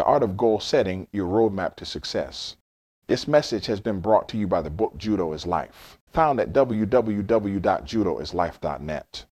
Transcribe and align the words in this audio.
The 0.00 0.06
Art 0.06 0.22
of 0.22 0.38
Goal 0.38 0.60
Setting, 0.60 1.08
Your 1.12 1.26
Roadmap 1.26 1.76
to 1.76 1.84
Success. 1.84 2.56
This 3.06 3.28
message 3.28 3.66
has 3.66 3.82
been 3.82 4.00
brought 4.00 4.30
to 4.30 4.38
you 4.38 4.46
by 4.46 4.62
the 4.62 4.70
book 4.70 4.96
Judo 4.96 5.34
is 5.34 5.46
Life, 5.46 5.98
found 6.06 6.40
at 6.40 6.54
www.judoislife.net. 6.54 9.26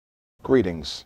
Greetings. 0.43 1.05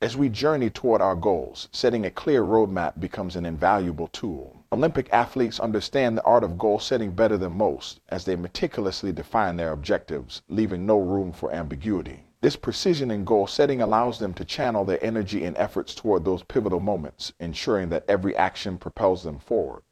As 0.00 0.16
we 0.16 0.28
journey 0.28 0.70
toward 0.70 1.02
our 1.02 1.16
goals, 1.16 1.68
setting 1.72 2.06
a 2.06 2.10
clear 2.12 2.44
roadmap 2.44 3.00
becomes 3.00 3.34
an 3.34 3.44
invaluable 3.44 4.06
tool. 4.06 4.62
Olympic 4.70 5.12
athletes 5.12 5.58
understand 5.58 6.16
the 6.16 6.22
art 6.22 6.44
of 6.44 6.56
goal 6.56 6.78
setting 6.78 7.10
better 7.10 7.36
than 7.36 7.58
most 7.58 7.98
as 8.10 8.24
they 8.24 8.36
meticulously 8.36 9.10
define 9.10 9.56
their 9.56 9.72
objectives, 9.72 10.42
leaving 10.48 10.86
no 10.86 11.00
room 11.00 11.32
for 11.32 11.50
ambiguity. 11.50 12.26
This 12.42 12.56
precision 12.56 13.10
in 13.10 13.24
goal 13.24 13.46
setting 13.46 13.82
allows 13.82 14.18
them 14.18 14.32
to 14.34 14.46
channel 14.46 14.86
their 14.86 15.02
energy 15.04 15.44
and 15.44 15.54
efforts 15.58 15.94
toward 15.94 16.24
those 16.24 16.42
pivotal 16.42 16.80
moments, 16.80 17.34
ensuring 17.38 17.90
that 17.90 18.06
every 18.08 18.34
action 18.34 18.78
propels 18.78 19.22
them 19.22 19.38
forward. 19.38 19.82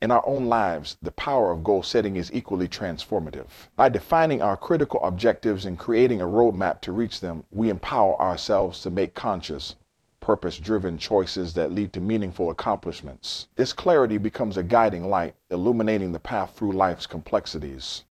In 0.00 0.10
our 0.10 0.26
own 0.26 0.46
lives, 0.46 0.96
the 1.02 1.10
power 1.10 1.50
of 1.50 1.62
goal 1.62 1.82
setting 1.82 2.16
is 2.16 2.32
equally 2.32 2.66
transformative. 2.66 3.48
By 3.76 3.90
defining 3.90 4.40
our 4.40 4.56
critical 4.56 5.00
objectives 5.02 5.66
and 5.66 5.78
creating 5.78 6.22
a 6.22 6.26
roadmap 6.26 6.80
to 6.82 6.92
reach 6.92 7.20
them, 7.20 7.44
we 7.50 7.68
empower 7.68 8.18
ourselves 8.18 8.80
to 8.82 8.90
make 8.90 9.14
conscious, 9.14 9.76
purpose 10.20 10.58
driven 10.58 10.98
choices 10.98 11.52
that 11.54 11.72
lead 11.72 11.92
to 11.92 12.00
meaningful 12.00 12.48
accomplishments. 12.48 13.48
This 13.56 13.72
clarity 13.72 14.16
becomes 14.18 14.56
a 14.56 14.62
guiding 14.62 15.10
light, 15.10 15.34
illuminating 15.50 16.12
the 16.12 16.20
path 16.20 16.54
through 16.54 16.72
life's 16.72 17.06
complexities. 17.06 18.04